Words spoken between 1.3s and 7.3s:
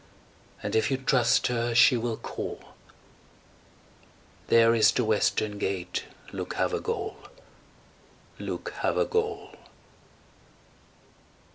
her she will call. There is the western gate, Luke Havergal